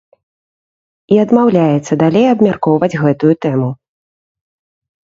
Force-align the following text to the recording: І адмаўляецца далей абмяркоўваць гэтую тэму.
І 1.15 1.19
адмаўляецца 1.25 1.93
далей 2.05 2.27
абмяркоўваць 2.33 2.93
гэтую 3.07 3.33
тэму. 3.47 3.71